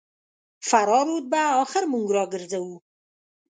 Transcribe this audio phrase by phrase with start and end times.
[0.69, 2.75] فراه رود به اخر موږ راګرځوو.